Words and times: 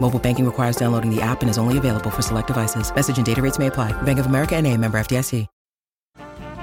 Mobile 0.00 0.18
banking 0.18 0.46
requires 0.46 0.76
downloading 0.76 1.14
the 1.14 1.20
app 1.20 1.42
and 1.42 1.50
is 1.50 1.58
only 1.58 1.76
available 1.76 2.10
for 2.10 2.22
select 2.22 2.46
devices. 2.46 2.90
Message 2.94 3.18
and 3.18 3.26
data 3.26 3.42
rates 3.42 3.58
may 3.58 3.66
apply. 3.66 3.92
Bank 4.02 4.18
of 4.18 4.26
America 4.26 4.56
and 4.56 4.66
a 4.66 4.74
member 4.74 4.98
FDIC. 4.98 5.46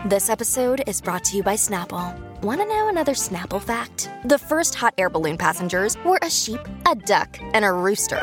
This 0.05 0.30
episode 0.30 0.84
is 0.85 1.02
brought 1.02 1.23
to 1.23 1.35
you 1.38 1.41
by 1.41 1.55
Snapple. 1.55 2.13
Want 2.44 2.61
to 2.61 2.67
know 2.67 2.89
another 2.89 3.16
Snapple 3.16 3.59
fact? 3.59 4.08
The 4.25 4.38
first 4.38 4.75
hot 4.75 4.94
air 4.99 5.09
balloon 5.09 5.35
passengers 5.35 5.98
were 6.05 6.20
a 6.21 6.30
sheep, 6.30 6.59
a 6.86 6.94
duck, 6.94 7.39
and 7.56 7.66
a 7.66 7.72
rooster. 7.72 8.22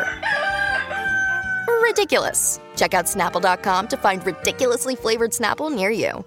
Ridiculous. 1.83 2.61
Check 2.77 2.95
out 2.95 3.07
snapple.com 3.07 3.89
to 3.89 3.97
find 3.97 4.25
ridiculously 4.25 4.95
flavored 4.95 5.33
Snapple 5.33 5.75
near 5.75 5.91
you. 5.91 6.25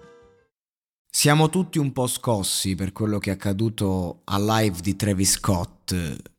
Siamo 1.10 1.48
tutti 1.48 1.80
un 1.80 1.94
po' 1.94 2.08
scossi 2.08 2.76
per 2.76 2.92
quello 2.92 3.20
che 3.20 3.30
è 3.30 3.34
accaduto 3.36 4.24
al 4.26 4.44
live 4.44 4.82
di 4.82 4.98
Travis 4.98 5.32
Scott, 5.32 5.96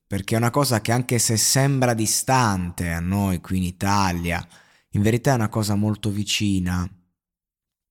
perché 0.06 0.34
è 0.34 0.38
una 0.38 0.50
cosa 0.50 0.80
che 0.80 0.92
anche 0.92 1.18
se 1.18 1.36
sembra 1.36 1.94
distante 1.94 2.90
a 2.90 3.00
noi 3.00 3.40
qui 3.40 3.56
in 3.58 3.64
Italia, 3.64 4.46
in 4.90 5.02
verità 5.02 5.32
è 5.32 5.34
una 5.34 5.48
cosa 5.48 5.74
molto 5.74 6.10
vicina. 6.10 6.88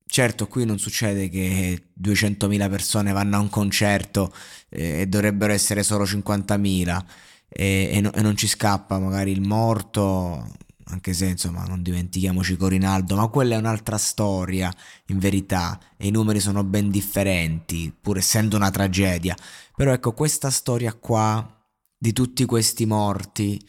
Certo, 0.08 0.48
qui 0.48 0.66
non 0.66 0.80
succede 0.80 1.30
che 1.30 1.90
200.000 2.02 2.70
persone 2.70 3.12
vanno 3.12 3.38
a 3.38 3.40
un 3.40 3.50
concerto 3.50 4.34
eh, 4.70 5.02
e 5.02 5.08
dovrebbero 5.08 5.52
essere 5.52 5.84
solo 5.84 6.06
50.000 6.06 7.04
e, 7.50 7.90
e, 7.92 8.02
no, 8.02 8.14
e 8.14 8.22
non 8.22 8.38
ci 8.38 8.48
scappa 8.48 8.98
magari 9.00 9.32
il 9.32 9.42
morto, 9.42 10.56
anche 10.86 11.14
se 11.14 11.26
insomma 11.26 11.64
non 11.66 11.82
dimentichiamoci 11.82 12.56
Corinaldo, 12.56 13.16
ma 13.16 13.28
quella 13.28 13.56
è 13.56 13.58
un'altra 13.58 13.98
storia 13.98 14.74
in 15.08 15.20
verità 15.20 15.80
e 15.98 16.08
i 16.08 16.12
numeri 16.12 16.40
sono 16.40 16.64
ben 16.64 16.90
differenti, 16.90 17.94
pur 18.00 18.18
essendo 18.18 18.56
una 18.56 18.72
tragedia. 18.72 19.36
Però 19.76 19.92
ecco, 19.92 20.14
questa 20.14 20.50
storia 20.50 20.94
qua 20.94 21.55
di 21.98 22.14
tutti 22.14 22.46
questi 22.46 22.86
morti 22.86 23.60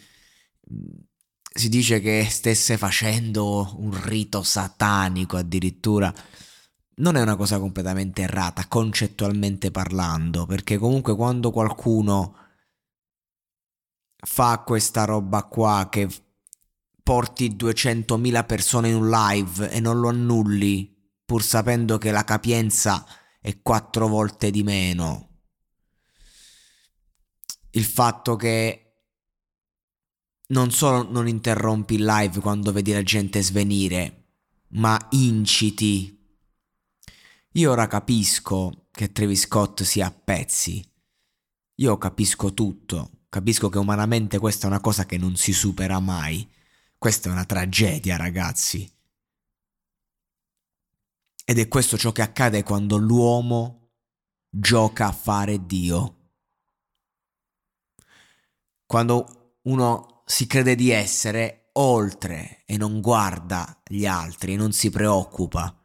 si 1.56 1.68
dice 1.68 2.00
che 2.00 2.26
stesse 2.28 2.76
facendo 2.76 3.74
un 3.78 3.98
rito 4.04 4.42
satanico 4.42 5.36
addirittura. 5.36 6.12
Non 6.98 7.16
è 7.16 7.22
una 7.22 7.36
cosa 7.36 7.58
completamente 7.58 8.22
errata, 8.22 8.66
concettualmente 8.68 9.70
parlando, 9.70 10.46
perché 10.46 10.78
comunque 10.78 11.14
quando 11.14 11.50
qualcuno 11.50 12.36
fa 14.16 14.62
questa 14.64 15.04
roba 15.04 15.44
qua 15.44 15.88
che 15.90 16.08
porti 17.02 17.54
200.000 17.54 18.46
persone 18.46 18.88
in 18.88 18.96
un 18.96 19.08
live 19.08 19.70
e 19.70 19.80
non 19.80 20.00
lo 20.00 20.08
annulli, 20.08 20.92
pur 21.24 21.42
sapendo 21.42 21.98
che 21.98 22.10
la 22.10 22.24
capienza 22.24 23.06
è 23.40 23.60
quattro 23.62 24.08
volte 24.08 24.50
di 24.50 24.62
meno. 24.62 25.25
Il 27.76 27.84
fatto 27.84 28.36
che 28.36 29.02
non 30.48 30.70
solo 30.70 31.02
non 31.10 31.28
interrompi 31.28 31.96
il 31.96 32.06
live 32.06 32.40
quando 32.40 32.72
vedi 32.72 32.90
la 32.90 33.02
gente 33.02 33.42
svenire, 33.42 34.28
ma 34.68 34.98
inciti. 35.10 36.18
Io 37.52 37.70
ora 37.70 37.86
capisco 37.86 38.86
che 38.90 39.12
Travis 39.12 39.42
Scott 39.42 39.82
sia 39.82 40.06
a 40.06 40.10
pezzi. 40.10 40.82
Io 41.74 41.98
capisco 41.98 42.54
tutto. 42.54 43.10
Capisco 43.28 43.68
che 43.68 43.76
umanamente 43.76 44.38
questa 44.38 44.64
è 44.64 44.70
una 44.70 44.80
cosa 44.80 45.04
che 45.04 45.18
non 45.18 45.36
si 45.36 45.52
supera 45.52 46.00
mai. 46.00 46.50
Questa 46.96 47.28
è 47.28 47.32
una 47.32 47.44
tragedia, 47.44 48.16
ragazzi. 48.16 48.90
Ed 51.44 51.58
è 51.58 51.68
questo 51.68 51.98
ciò 51.98 52.10
che 52.10 52.22
accade 52.22 52.62
quando 52.62 52.96
l'uomo 52.96 53.90
gioca 54.48 55.08
a 55.08 55.12
fare 55.12 55.66
Dio. 55.66 56.25
Quando 58.86 59.58
uno 59.62 60.22
si 60.26 60.46
crede 60.46 60.76
di 60.76 60.90
essere 60.90 61.70
oltre 61.72 62.62
e 62.66 62.76
non 62.76 63.00
guarda 63.00 63.82
gli 63.86 64.06
altri 64.06 64.52
e 64.52 64.56
non 64.56 64.72
si 64.72 64.90
preoccupa. 64.90 65.76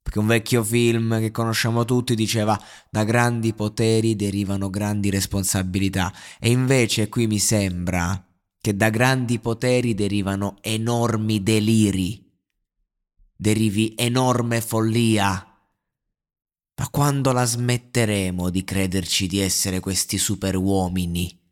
Perché 0.00 0.18
un 0.20 0.26
vecchio 0.26 0.62
film 0.62 1.18
che 1.18 1.32
conosciamo 1.32 1.84
tutti 1.84 2.14
diceva 2.14 2.60
da 2.88 3.02
grandi 3.02 3.52
poteri 3.52 4.14
derivano 4.14 4.70
grandi 4.70 5.10
responsabilità 5.10 6.12
e 6.38 6.50
invece 6.50 7.08
qui 7.08 7.26
mi 7.26 7.40
sembra 7.40 8.24
che 8.60 8.76
da 8.76 8.90
grandi 8.90 9.40
poteri 9.40 9.94
derivano 9.94 10.58
enormi 10.60 11.42
deliri, 11.42 12.32
derivi 13.36 13.94
enorme 13.96 14.60
follia. 14.60 15.30
Ma 16.78 16.88
quando 16.90 17.32
la 17.32 17.44
smetteremo 17.44 18.50
di 18.50 18.62
crederci 18.62 19.26
di 19.26 19.40
essere 19.40 19.80
questi 19.80 20.18
superuomini? 20.18 21.45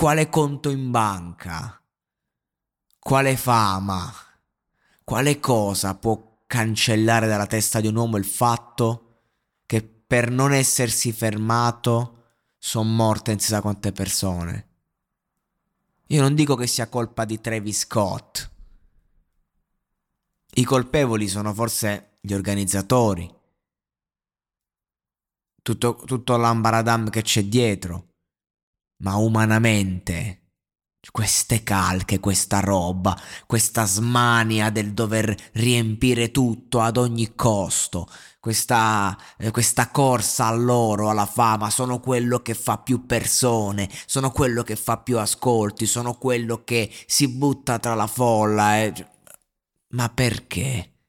Quale 0.00 0.30
conto 0.30 0.70
in 0.70 0.90
banca, 0.90 1.78
quale 2.98 3.36
fama, 3.36 4.10
quale 5.04 5.38
cosa 5.40 5.94
può 5.94 6.38
cancellare 6.46 7.26
dalla 7.26 7.46
testa 7.46 7.80
di 7.80 7.86
un 7.86 7.96
uomo 7.96 8.16
il 8.16 8.24
fatto 8.24 9.24
che 9.66 9.82
per 9.82 10.30
non 10.30 10.54
essersi 10.54 11.12
fermato 11.12 12.38
sono 12.56 12.88
morte 12.88 13.32
non 13.32 13.40
si 13.40 13.48
sa 13.48 13.60
quante 13.60 13.92
persone. 13.92 14.68
Io 16.06 16.22
non 16.22 16.34
dico 16.34 16.56
che 16.56 16.66
sia 16.66 16.88
colpa 16.88 17.26
di 17.26 17.38
Travis 17.38 17.80
Scott. 17.80 18.50
I 20.54 20.64
colpevoli 20.64 21.28
sono 21.28 21.52
forse 21.52 22.16
gli 22.22 22.32
organizzatori. 22.32 23.30
Tutto, 25.60 25.96
tutto 26.06 26.36
l'ambaradam 26.38 27.10
che 27.10 27.20
c'è 27.20 27.44
dietro 27.44 28.08
ma 29.00 29.16
umanamente 29.16 30.40
queste 31.10 31.62
calche, 31.62 32.20
questa 32.20 32.60
roba, 32.60 33.18
questa 33.46 33.86
smania 33.86 34.70
del 34.70 34.92
dover 34.92 35.34
riempire 35.52 36.30
tutto 36.30 36.80
ad 36.80 36.96
ogni 36.98 37.34
costo, 37.34 38.06
questa, 38.38 39.16
eh, 39.38 39.50
questa 39.50 39.90
corsa 39.90 40.46
all'oro, 40.46 41.08
alla 41.10 41.26
fama, 41.26 41.70
sono 41.70 42.00
quello 42.00 42.40
che 42.40 42.54
fa 42.54 42.78
più 42.78 43.06
persone, 43.06 43.88
sono 44.06 44.30
quello 44.30 44.62
che 44.62 44.76
fa 44.76 44.98
più 44.98 45.18
ascolti, 45.18 45.86
sono 45.86 46.14
quello 46.14 46.62
che 46.64 46.92
si 47.06 47.28
butta 47.28 47.78
tra 47.78 47.94
la 47.94 48.06
folla. 48.06 48.78
Eh. 48.80 48.92
Ma 49.94 50.08
perché? 50.10 50.99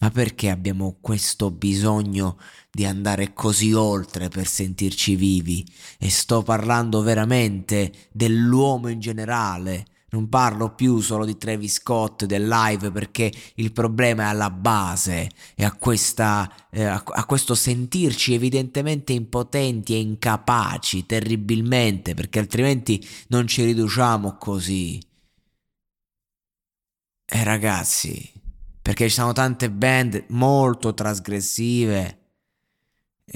Ma 0.00 0.10
perché 0.10 0.48
abbiamo 0.48 0.98
questo 1.00 1.50
bisogno 1.50 2.38
di 2.70 2.84
andare 2.84 3.32
così 3.32 3.72
oltre 3.72 4.28
per 4.28 4.46
sentirci 4.46 5.16
vivi? 5.16 5.66
E 5.98 6.08
sto 6.08 6.42
parlando 6.42 7.02
veramente 7.02 8.08
dell'uomo 8.12 8.88
in 8.88 9.00
generale. 9.00 9.86
Non 10.10 10.28
parlo 10.28 10.74
più 10.74 11.00
solo 11.00 11.24
di 11.24 11.36
Travis 11.36 11.74
Scott 11.74 12.24
del 12.24 12.46
live 12.46 12.92
perché 12.92 13.30
il 13.56 13.72
problema 13.72 14.22
è 14.22 14.26
alla 14.26 14.50
base 14.50 15.28
e 15.54 15.64
a, 15.64 15.72
questa, 15.72 16.50
eh, 16.70 16.84
a, 16.84 17.02
a 17.04 17.24
questo 17.26 17.54
sentirci 17.54 18.32
evidentemente 18.32 19.12
impotenti 19.12 19.94
e 19.94 19.98
incapaci 19.98 21.04
terribilmente 21.06 22.14
perché 22.14 22.38
altrimenti 22.38 23.06
non 23.28 23.46
ci 23.48 23.64
riduciamo 23.64 24.36
così. 24.38 24.98
E 27.30 27.44
ragazzi, 27.44 28.37
perché 28.88 29.06
ci 29.10 29.16
sono 29.16 29.34
tante 29.34 29.70
band 29.70 30.24
molto 30.28 30.94
trasgressive 30.94 32.30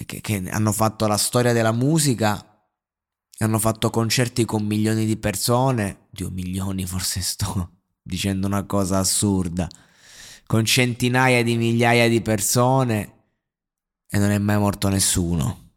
che, 0.06 0.22
che 0.22 0.48
hanno 0.48 0.72
fatto 0.72 1.06
la 1.06 1.18
storia 1.18 1.52
della 1.52 1.72
musica 1.72 2.64
hanno 3.36 3.58
fatto 3.58 3.90
concerti 3.90 4.46
con 4.46 4.64
milioni 4.64 5.04
di 5.04 5.18
persone, 5.18 6.06
Dio 6.08 6.30
milioni 6.30 6.86
forse 6.86 7.20
sto 7.20 7.80
dicendo 8.00 8.46
una 8.46 8.64
cosa 8.64 8.96
assurda, 8.96 9.68
con 10.46 10.64
centinaia 10.64 11.42
di 11.42 11.58
migliaia 11.58 12.08
di 12.08 12.22
persone 12.22 13.24
e 14.08 14.18
non 14.18 14.30
è 14.30 14.38
mai 14.38 14.56
morto 14.56 14.88
nessuno. 14.88 15.72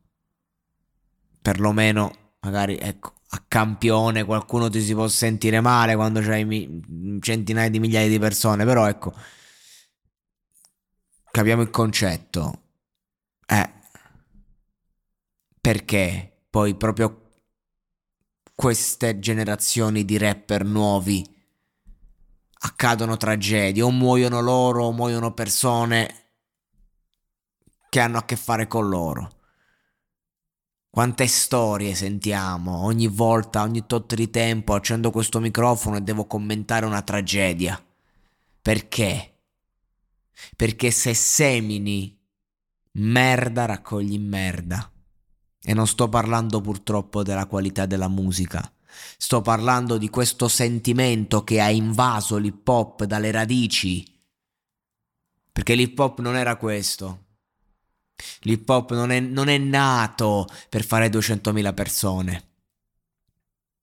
perlomeno 1.42 2.36
magari 2.40 2.78
ecco 2.78 3.16
a 3.28 3.44
campione 3.46 4.24
qualcuno 4.24 4.70
ti 4.70 4.80
si 4.80 4.94
può 4.94 5.10
sentire 5.10 5.60
male 5.60 5.96
quando 5.96 6.22
c'hai 6.22 6.46
mi- 6.46 7.20
centinaia 7.20 7.70
di 7.70 7.82
migliaia 7.82 8.08
di 8.08 8.20
persone, 8.20 8.64
però 8.64 8.88
ecco, 8.88 9.14
capiamo 11.36 11.64
il 11.64 11.70
concetto. 11.70 12.62
Eh, 13.46 13.70
perché 15.60 16.46
poi 16.50 16.76
proprio 16.76 17.42
queste 18.56 19.20
generazioni 19.20 20.06
di 20.06 20.18
rapper 20.18 20.64
nuovi 20.64 21.30
accadono 22.60 23.18
tragedie, 23.18 23.84
o 23.84 23.92
muoiono 23.92 24.40
loro, 24.40 24.86
o 24.86 24.94
muoiono 24.94 25.34
persone 25.34 26.30
che 27.90 28.00
hanno 28.00 28.20
a 28.20 28.24
che 28.24 28.38
fare 28.38 28.68
con 28.68 28.88
loro. 28.88 29.30
Quante 30.90 31.28
storie 31.28 31.96
sentiamo 31.96 32.86
ogni 32.86 33.08
volta, 33.08 33.62
ogni 33.62 33.86
tot 33.86 34.16
di 34.16 34.30
tempo 34.30 34.74
accendo 34.74 35.12
questo 35.12 35.42
microfono 35.42 35.98
e 35.98 36.02
devo 36.02 36.28
commentare 36.28 36.86
una 36.86 37.02
tragedia. 37.02 37.78
Perché? 38.62 39.35
Perché 40.56 40.92
se 40.92 41.14
semini 41.14 42.18
merda 42.94 43.66
raccogli 43.66 44.18
merda. 44.20 44.92
E 45.62 45.74
non 45.74 45.88
sto 45.88 46.10
parlando 46.10 46.62
purtroppo 46.62 47.24
della 47.24 47.48
qualità 47.48 47.86
della 47.86 48.08
musica. 48.08 48.72
Sto 49.18 49.42
parlando 49.42 49.98
di 49.98 50.10
questo 50.10 50.48
sentimento 50.48 51.44
che 51.44 51.60
ha 51.60 51.70
invaso 51.70 52.38
l'hip 52.38 52.68
hop 52.68 53.04
dalle 53.06 53.32
radici. 53.32 54.06
Perché 55.52 55.76
l'hip 55.76 55.98
hop 55.98 56.20
non 56.20 56.36
era 56.36 56.56
questo. 56.58 57.24
L'hip 58.42 58.68
hop 58.70 58.94
non 58.94 59.12
è, 59.12 59.20
non 59.20 59.48
è 59.48 59.58
nato 59.58 60.48
per 60.70 60.84
fare 60.84 61.08
200.000 61.10 61.74
persone. 61.74 62.50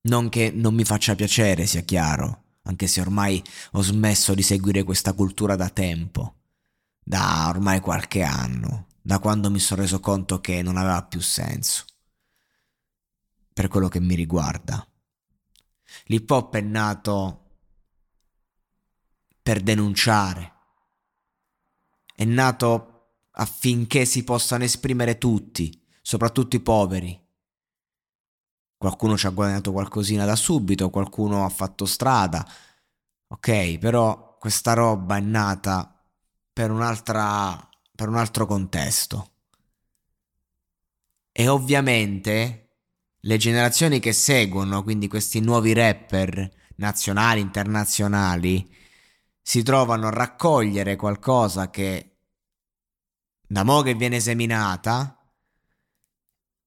Non 0.03 0.29
che 0.29 0.51
non 0.51 0.75
mi 0.75 0.85
faccia 0.85 1.15
piacere, 1.15 1.67
sia 1.67 1.83
chiaro, 1.83 2.45
anche 2.63 2.87
se 2.87 3.01
ormai 3.01 3.43
ho 3.73 3.83
smesso 3.83 4.35
di 4.35 4.43
seguire 4.43 4.83
questa 4.83 5.13
cultura 5.13 5.55
da 5.55 5.69
tempo, 5.69 6.42
da 7.03 7.49
ormai 7.49 7.81
qualche 7.81 8.23
anno, 8.23 8.87
da 9.01 9.19
quando 9.19 9.51
mi 9.51 9.59
sono 9.59 9.83
reso 9.83 10.01
conto 10.01 10.41
che 10.41 10.63
non 10.63 10.77
aveva 10.77 11.03
più 11.05 11.21
senso. 11.21 11.85
Per 13.53 13.69
quello 13.69 13.89
che 13.89 14.01
mi 14.01 14.15
riguarda. 14.15 14.87
L'hip 16.05 16.31
hop 16.31 16.55
è 16.55 16.61
nato 16.61 17.39
per 19.43 19.61
denunciare. 19.61 20.53
È 22.15 22.25
nato 22.25 22.89
affinché 23.33 24.05
si 24.05 24.25
possano 24.25 24.65
esprimere 24.65 25.19
tutti, 25.19 25.85
soprattutto 26.01 26.57
i 26.57 26.61
poveri. 26.61 27.21
Qualcuno 28.77 29.17
ci 29.17 29.27
ha 29.27 29.31
guadagnato 29.31 29.73
qualcosina 29.73 30.25
da 30.25 30.37
subito, 30.37 30.91
qualcuno 30.91 31.45
ha 31.45 31.49
fatto 31.49 31.85
strada. 31.85 32.47
Ok, 33.29 33.79
però 33.79 34.37
questa 34.39 34.73
roba 34.73 35.17
è 35.17 35.21
nata 35.21 35.92
per 36.53 36.71
un'altra 36.71 37.69
per 37.95 38.09
un 38.09 38.17
altro 38.17 38.47
contesto. 38.47 39.31
E 41.31 41.49
ovviamente 41.49 42.79
le 43.21 43.37
generazioni 43.37 44.01
che 44.01 44.13
seguono, 44.13 44.83
quindi 44.83 45.09
questi 45.09 45.41
nuovi 45.41 45.73
rapper 45.73 46.51
nazionali, 46.77 47.41
internazionali, 47.41 48.69
si 49.41 49.63
trovano 49.63 50.09
a 50.09 50.11
raccogliere 50.11 50.97
qualcosa 50.97 51.71
che 51.71 52.17
da 53.47 53.63
mo' 53.63 53.83
che 53.83 53.95
viene 53.95 54.19
seminata 54.19 55.17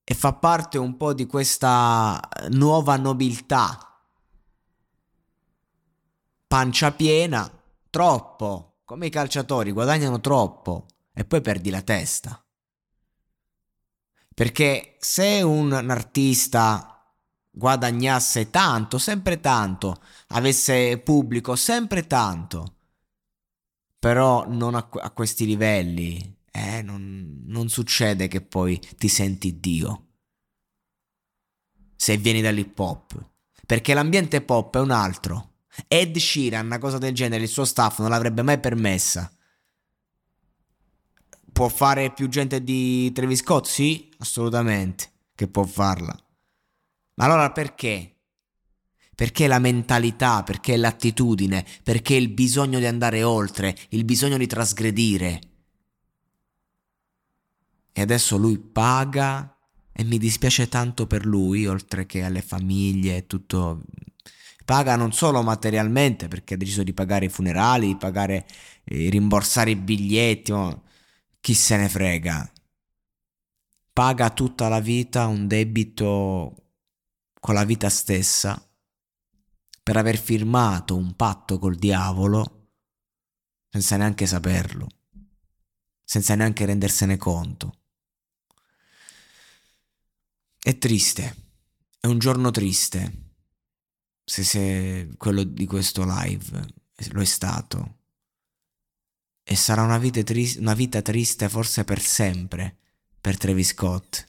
e 0.03 0.13
fa 0.13 0.33
parte 0.33 0.77
un 0.77 0.97
po' 0.97 1.13
di 1.13 1.25
questa 1.25 2.19
nuova 2.51 2.95
nobiltà. 2.95 3.99
Pancia 6.47 6.91
piena, 6.91 7.51
troppo, 7.89 8.74
come 8.85 9.07
i 9.07 9.09
calciatori 9.09 9.71
guadagnano 9.71 10.21
troppo 10.21 10.85
e 11.11 11.25
poi 11.25 11.41
perdi 11.41 11.71
la 11.71 11.81
testa. 11.81 12.39
Perché 14.33 14.95
se 14.99 15.41
un 15.41 15.73
artista 15.73 16.95
guadagnasse 17.49 18.49
tanto, 18.49 18.97
sempre 18.97 19.39
tanto, 19.39 20.01
avesse 20.27 20.99
pubblico 20.99 21.55
sempre 21.55 22.05
tanto, 22.05 22.75
però 23.97 24.45
non 24.47 24.75
a, 24.75 24.87
a 24.91 25.11
questi 25.11 25.45
livelli, 25.45 26.37
eh, 26.51 26.81
non, 26.81 27.43
non 27.45 27.69
succede 27.69 28.27
che 28.27 28.41
poi 28.41 28.79
ti 28.97 29.07
senti 29.07 29.59
Dio. 29.59 30.01
Se 31.95 32.17
vieni 32.17 32.41
dall'hip 32.41 32.77
hop. 32.77 33.31
Perché 33.65 33.95
l'ambiente 33.95 34.41
pop 34.41 34.75
è 34.75 34.79
un 34.79 34.91
altro. 34.91 35.54
Ed 35.87 36.17
Sheeran, 36.17 36.65
una 36.65 36.77
cosa 36.77 36.97
del 36.97 37.13
genere, 37.13 37.43
il 37.43 37.49
suo 37.49 37.65
staff 37.65 37.99
non 37.99 38.09
l'avrebbe 38.09 38.41
mai 38.41 38.59
permessa. 38.59 39.31
Può 41.51 41.67
fare 41.69 42.11
più 42.11 42.27
gente 42.27 42.63
di 42.63 43.11
Travis 43.13 43.39
Scott? 43.39 43.65
Sì, 43.65 44.09
assolutamente, 44.17 45.09
che 45.35 45.47
può 45.47 45.63
farla. 45.63 46.17
Ma 47.15 47.25
allora 47.25 47.51
perché? 47.51 48.15
Perché 49.15 49.47
la 49.47 49.59
mentalità, 49.59 50.43
perché 50.43 50.75
l'attitudine, 50.75 51.65
perché 51.83 52.15
il 52.15 52.29
bisogno 52.29 52.79
di 52.79 52.85
andare 52.85 53.23
oltre, 53.23 53.75
il 53.89 54.03
bisogno 54.03 54.37
di 54.37 54.47
trasgredire 54.47 55.39
e 57.97 58.01
adesso 58.01 58.35
lui 58.35 58.59
paga 58.59 59.57
e 59.93 60.03
mi 60.03 60.17
dispiace 60.17 60.67
tanto 60.67 61.07
per 61.07 61.25
lui, 61.25 61.65
oltre 61.65 62.05
che 62.05 62.23
alle 62.23 62.41
famiglie 62.41 63.15
e 63.15 63.25
tutto. 63.25 63.83
Paga 64.65 64.95
non 64.95 65.13
solo 65.13 65.43
materialmente 65.43 66.27
perché 66.27 66.55
ha 66.55 66.57
deciso 66.57 66.81
di 66.81 66.91
pagare 66.91 67.25
i 67.25 67.29
funerali, 67.29 67.87
di 67.87 67.97
pagare, 67.97 68.47
eh, 68.83 69.09
rimborsare 69.09 69.69
i 69.69 69.75
biglietti, 69.75 70.51
ma 70.51 70.81
chi 71.39 71.53
se 71.53 71.77
ne 71.77 71.87
frega. 71.87 72.51
Paga 73.93 74.31
tutta 74.31 74.67
la 74.67 74.79
vita 74.79 75.27
un 75.27 75.47
debito 75.47 76.71
con 77.39 77.53
la 77.53 77.63
vita 77.63 77.89
stessa 77.89 78.59
per 79.83 79.97
aver 79.97 80.17
firmato 80.17 80.95
un 80.95 81.15
patto 81.15 81.59
col 81.59 81.75
diavolo 81.75 82.71
senza 83.69 83.97
neanche 83.97 84.25
saperlo, 84.25 84.87
senza 86.03 86.33
neanche 86.33 86.65
rendersene 86.65 87.17
conto. 87.17 87.81
È 90.57 90.75
triste, 90.79 91.35
è 91.99 92.07
un 92.07 92.17
giorno 92.17 92.49
triste, 92.49 93.24
se, 94.25 94.43
se 94.43 95.09
quello 95.17 95.43
di 95.43 95.65
questo 95.65 96.03
live 96.03 96.65
lo 97.11 97.21
è 97.21 97.25
stato. 97.25 97.97
E 99.43 99.55
sarà 99.55 99.83
una 99.83 99.99
vita, 99.99 100.23
triste, 100.23 100.59
una 100.59 100.73
vita 100.73 101.01
triste 101.01 101.47
forse 101.47 101.83
per 101.83 102.01
sempre 102.01 102.77
per 103.21 103.37
Travis 103.37 103.69
Scott, 103.69 104.23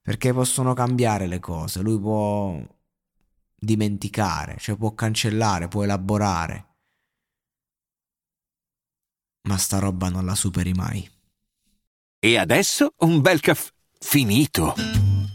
perché 0.00 0.32
possono 0.32 0.72
cambiare 0.72 1.26
le 1.26 1.38
cose, 1.38 1.80
lui 1.80 1.98
può 2.00 2.60
dimenticare, 3.54 4.56
cioè 4.58 4.76
può 4.76 4.94
cancellare, 4.94 5.68
può 5.68 5.84
elaborare. 5.84 6.66
Ma 9.42 9.56
sta 9.58 9.78
roba 9.78 10.08
non 10.08 10.24
la 10.24 10.34
superi 10.34 10.72
mai. 10.72 11.08
E 12.18 12.36
adesso 12.36 12.94
un 12.98 13.20
bel 13.20 13.40
caffè 13.40 13.70
finito. 13.98 14.74